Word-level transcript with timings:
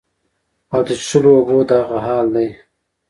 او 0.73 0.79
د 0.87 0.89
څښلو 1.03 1.31
اوبو 1.37 1.57
دغه 1.69 1.97
حال 2.05 2.25
دے 2.35 2.47